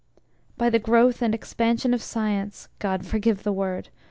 [0.57, 3.89] By the growth and expansion of Science (God forgive the word!)